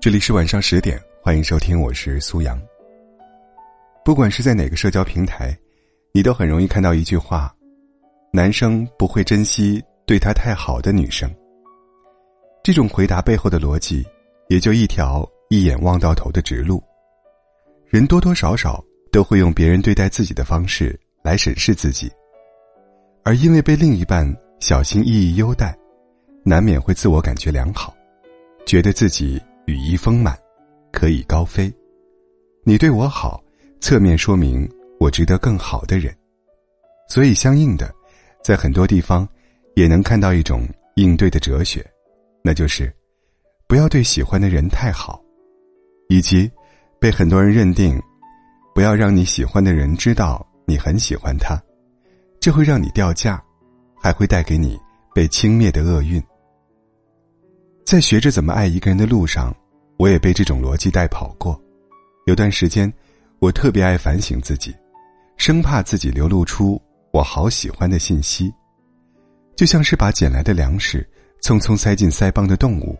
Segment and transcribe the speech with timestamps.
[0.00, 2.56] 这里是晚上十点，欢迎收听，我是苏阳。
[4.04, 5.58] 不管是在哪个社交平台，
[6.12, 7.52] 你都很容易看到一句话：
[8.32, 11.28] 男生不会珍惜对他太好的女生。
[12.62, 14.06] 这种回答背后的逻辑，
[14.48, 16.80] 也就一条一眼望到头的直路。
[17.88, 22.08] 人多多少少都会用别人对待自己的方式来审视自己，
[23.24, 25.76] 而因为被另一半小心翼翼优待，
[26.44, 27.92] 难免会自我感觉良好，
[28.64, 30.34] 觉得自己羽翼丰满，
[30.90, 31.70] 可以高飞。
[32.64, 33.38] 你对我好，
[33.80, 34.66] 侧面说明
[34.98, 36.16] 我值得更好的人，
[37.06, 37.94] 所以相应的，
[38.42, 39.28] 在很多地方
[39.74, 41.86] 也能看到一种应对的哲学，
[42.42, 42.90] 那就是
[43.66, 45.22] 不要对喜欢的人太好，
[46.08, 46.50] 以及。
[47.00, 47.96] 被很多人认定，
[48.74, 51.56] 不要让你喜欢的人知道你很喜欢他，
[52.40, 53.40] 这会让你掉价，
[54.02, 54.76] 还会带给你
[55.14, 56.20] 被轻蔑的厄运。
[57.86, 59.54] 在学着怎么爱一个人的路上，
[59.98, 61.60] 我也被这种逻辑带跑过。
[62.26, 62.92] 有段时间，
[63.38, 64.74] 我特别爱反省自己，
[65.36, 66.80] 生怕自己流露出
[67.12, 68.52] 我好喜欢的信息，
[69.56, 71.06] 就像是把捡来的粮食
[71.42, 72.96] 匆匆塞进腮帮的动物，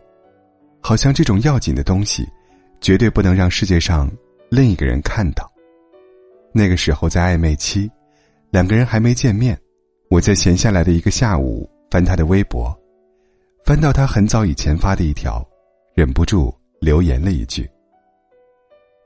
[0.81, 2.27] 好像这种要紧的东西。
[2.81, 4.09] 绝对不能让世界上
[4.49, 5.51] 另一个人看到。
[6.53, 7.91] 那个时候在暧昧期，
[8.51, 9.59] 两个人还没见面，
[10.09, 12.73] 我在闲下来的一个下午翻他的微博，
[13.65, 15.45] 翻到他很早以前发的一条，
[15.93, 17.69] 忍不住留言了一句。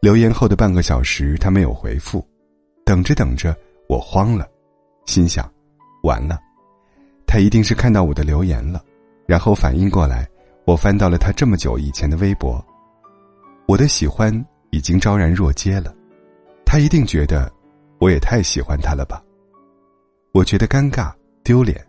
[0.02, 2.26] 留言后的半个小时他没有回复，
[2.86, 3.56] 等着等着
[3.88, 4.48] 我慌了，
[5.06, 5.50] 心想，
[6.04, 6.40] 完了，
[7.26, 8.84] 他一定是看到我的留言了，
[9.26, 10.28] 然后反应过来，
[10.66, 12.64] 我翻到了他这么久以前的微博。
[13.66, 14.34] 我的喜欢
[14.72, 15.96] 已经昭然若揭了，
[16.66, 17.50] 他一定觉得
[18.00, 19.24] 我也太喜欢他了吧？
[20.34, 21.80] 我觉得尴尬丢脸，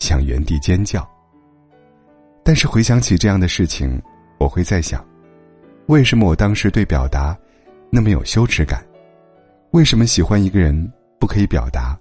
[0.00, 1.08] 想原地尖叫。
[2.42, 4.02] 但是回想起这样的事情，
[4.38, 5.06] 我会在想，
[5.86, 7.36] 为什么我当时对表达
[7.90, 8.84] 那么有羞耻感？
[9.72, 11.98] 为什么喜欢一个人不可以表达，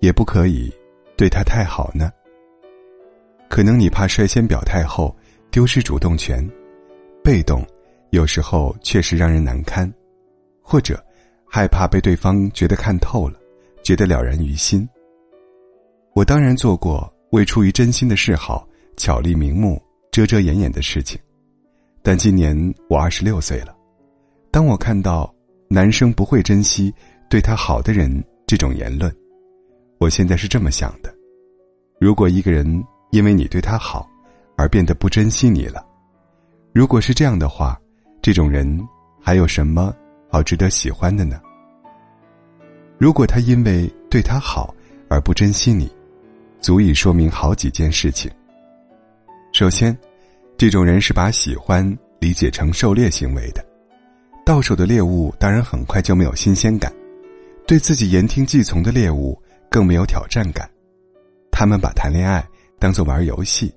[0.00, 0.72] 也不可以
[1.16, 2.10] 对他太好呢？
[3.48, 5.14] 可能你怕率先表态后
[5.50, 6.48] 丢失主动权，
[7.22, 7.64] 被动。
[8.10, 9.92] 有时候确实让人难堪，
[10.62, 11.04] 或者
[11.46, 13.38] 害怕被对方觉得看透了，
[13.82, 14.88] 觉得了然于心。
[16.14, 18.66] 我当然做过为出于真心的示好
[18.96, 19.78] 巧立名目、
[20.10, 21.20] 遮遮掩掩的事情，
[22.08, 22.56] 但今年
[22.88, 23.76] 我二十六岁了，
[24.50, 25.30] 当我看到
[25.68, 26.90] 男生不会珍惜
[27.28, 29.14] 对他好的人这种言论，
[29.98, 31.14] 我现在是这么想的：
[32.00, 34.08] 如果一个人因为你对他好
[34.56, 35.84] 而变得不珍惜你了，
[36.72, 37.78] 如果是这样的话。
[38.22, 38.88] 这种人
[39.20, 39.94] 还有什么
[40.30, 41.38] 好值得喜欢的呢？
[42.96, 44.74] 如果他因为对他好
[45.10, 45.94] 而不珍惜你，
[46.58, 48.30] 足以说明好几件事情。
[49.52, 49.94] 首先，
[50.58, 53.64] 这种人是把喜欢理解成狩猎行为的，
[54.44, 56.92] 到手的猎物当然很快就没有新鲜感，
[57.64, 60.68] 对自己言听计从的猎物更没有挑战感。
[61.52, 62.44] 他们把谈恋爱
[62.78, 63.72] 当做玩游戏，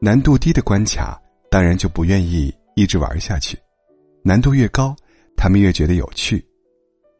[0.00, 2.54] 难度低的关卡当然就不愿意。
[2.76, 3.58] 一直玩下去，
[4.22, 4.96] 难度越高，
[5.36, 6.42] 他们越觉得有趣。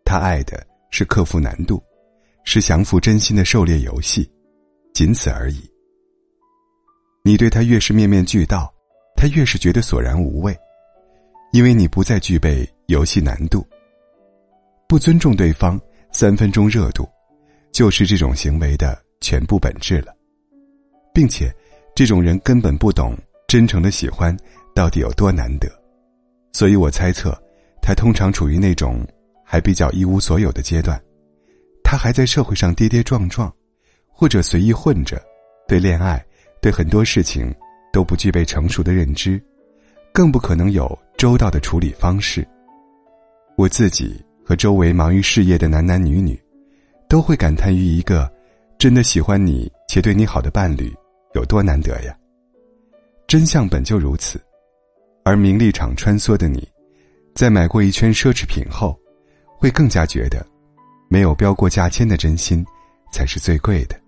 [0.06, 1.82] 他爱的是克服难度，
[2.44, 4.30] 是降服真心的狩猎游戏，
[4.94, 5.69] 仅此而已。
[7.30, 8.74] 你对他越是面面俱到，
[9.14, 10.52] 他越是觉得索然无味，
[11.52, 13.64] 因为你不再具备游戏难度。
[14.88, 15.80] 不尊重对方，
[16.10, 17.08] 三分钟热度，
[17.70, 20.12] 就是这种行为的全部本质了，
[21.14, 21.54] 并且，
[21.94, 23.16] 这种人根本不懂
[23.46, 24.36] 真诚的喜欢。
[24.74, 25.70] 到底有多难得？
[26.52, 27.40] 所以我猜测，
[27.80, 29.06] 他通常处于那种
[29.44, 31.00] 还比较一无所有的阶段，
[31.84, 33.54] 他还在社会上跌跌撞撞，
[34.08, 35.22] 或者随意混着，
[35.68, 36.20] 对恋爱、
[36.60, 37.54] 对很多事情
[37.92, 39.40] 都不具备成熟的认知，
[40.12, 42.46] 更不可能有周到的处理方式。
[43.56, 46.40] 我自己和周围忙于事业的男男女女，
[47.08, 48.30] 都会感叹于一个
[48.78, 50.92] 真的喜欢你且对你好的伴侣
[51.34, 52.16] 有多难得呀。
[53.26, 54.40] 真相本就如此。
[55.22, 56.66] 而名利场穿梭的你，
[57.34, 58.98] 在买过一圈奢侈品后，
[59.58, 60.44] 会更加觉得，
[61.08, 62.64] 没有标过价签的真心，
[63.12, 63.99] 才是最贵的。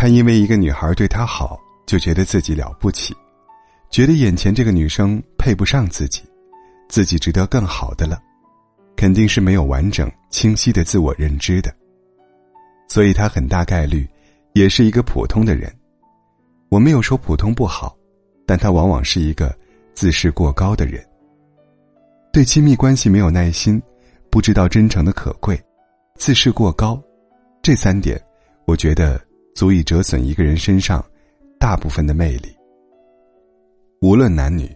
[0.00, 3.14] 他因为一个女孩对他好，就觉得自己了不起，
[3.90, 6.22] 觉得眼前这个女生配不上自己，
[6.88, 8.18] 自己值得更好的了，
[8.96, 11.70] 肯定是没有完整清晰的自我认知的。
[12.88, 14.08] 所以他很大概率，
[14.54, 15.70] 也是一个普通的人。
[16.70, 17.94] 我没有说普通不好，
[18.46, 19.54] 但他往往是一个。
[19.92, 21.06] 自视过高的人，
[22.32, 23.82] 对亲密关系没有耐心，
[24.30, 25.60] 不知道真诚的可贵，
[26.14, 26.98] 自视过高，
[27.60, 28.18] 这三点，
[28.66, 29.20] 我觉得
[29.54, 31.04] 足以折损一个人身上
[31.58, 32.54] 大部分的魅力。
[34.00, 34.74] 无论男女，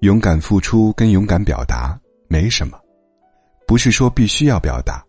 [0.00, 2.78] 勇敢付出跟勇敢表达没什么，
[3.66, 5.04] 不是说必须要表达。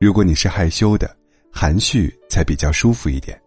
[0.00, 1.16] 如果你是害羞的，
[1.52, 3.40] 含蓄才比较舒服一点，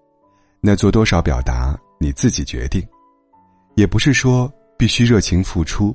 [0.61, 2.85] 那做多少表达你自己决定。
[3.75, 5.93] 也不是说必须热情付出，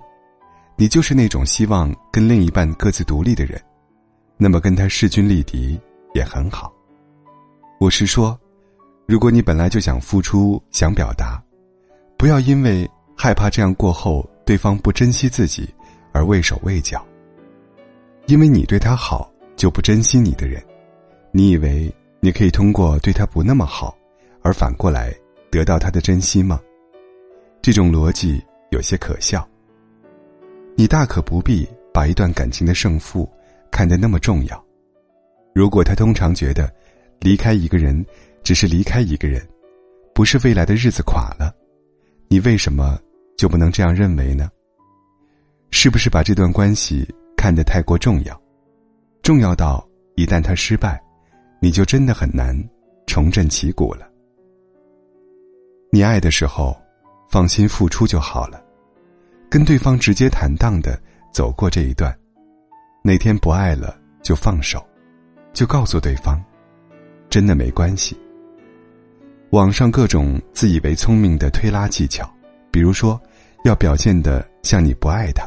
[0.76, 3.60] 你就是那种希望跟另一半各自独立的人，
[4.36, 5.78] 那么跟他势均力敌
[6.14, 6.72] 也很好。
[7.78, 8.38] 我是说，
[9.10, 11.42] 如果你本来就想付出、想表达，
[12.16, 15.68] 不要因为害怕这样过后对方不珍惜自己
[16.12, 17.04] 而畏手畏脚。
[18.26, 20.62] 因为你对他好就不珍惜你的人，
[21.32, 23.92] 你以为你可以通过对他不那么好，
[24.42, 25.12] 而反过来
[25.50, 26.60] 得到他的珍惜吗？
[27.60, 28.40] 这种逻辑
[28.70, 29.44] 有些可笑。
[30.76, 33.28] 你大可不必把一段感情的胜负
[33.72, 34.64] 看得那么重要。
[35.52, 36.72] 如果他通常觉得。
[37.22, 38.02] 离开一个人，
[38.42, 39.46] 只是离开一个人，
[40.14, 41.54] 不是未来的日子垮了，
[42.28, 42.98] 你为什么
[43.36, 44.50] 就不能这样认为呢？
[45.70, 47.06] 是不是把这段关系
[47.36, 48.40] 看得太过重要，
[49.22, 51.00] 重要到一旦他失败，
[51.60, 52.56] 你就真的很难
[53.06, 54.08] 重振旗鼓了？
[55.92, 56.76] 你爱的时候，
[57.28, 58.62] 放心付出就好了，
[59.48, 61.00] 跟对方直接坦荡的
[61.32, 62.16] 走过这一段，
[63.04, 64.84] 哪天不爱了就放手，
[65.52, 66.42] 就告诉对方。
[67.28, 68.18] 真的没关系。
[69.50, 72.32] 网上各种自以为聪明的推拉技巧，
[72.70, 73.20] 比如说，
[73.64, 75.44] 要表现的像你不爱他，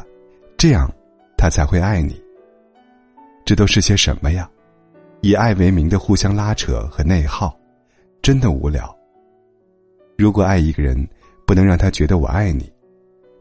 [0.58, 0.92] 这样，
[1.38, 2.22] 他才会爱你。
[3.46, 4.46] 这都是些什么呀？
[5.22, 7.58] 以爱为名的互相拉扯和内耗，
[8.20, 8.94] 真的无聊。
[10.18, 11.08] 如果爱一个人
[11.46, 12.70] 不能让他觉得我爱你，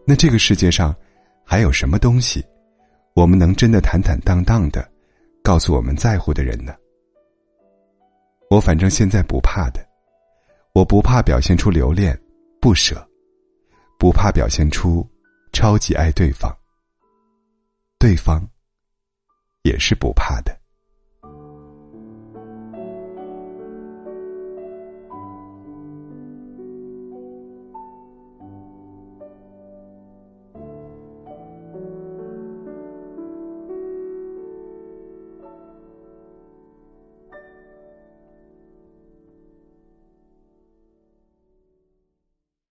[0.06, 0.96] 那这个世界上
[1.44, 2.42] 还有什么东西，
[3.16, 4.90] 我们能真的坦坦荡荡的
[5.44, 6.74] 告诉我们在乎的人呢？
[8.50, 9.83] 我反正现在不怕的，
[10.74, 12.20] 我不怕表现出留恋、
[12.60, 13.08] 不舍，
[14.00, 15.08] 不怕表现出
[15.52, 16.52] 超级爱对方，
[18.00, 18.44] 对方
[19.62, 20.63] 也是不怕的。